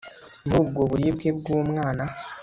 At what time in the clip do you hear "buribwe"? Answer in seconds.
0.89-1.29